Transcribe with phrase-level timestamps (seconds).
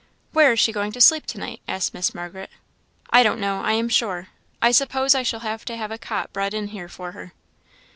[0.31, 2.49] "Where is she going to sleep to night?" asked Miss Margaret.
[3.11, 6.33] "I don't know, I am sure I suppose I shall have to have a cot
[6.33, 7.33] brought in here for her."